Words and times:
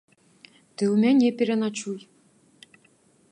Ты 0.75 0.83
ў 0.93 1.03
мяне 1.03 1.29
пераначуй. 1.41 1.99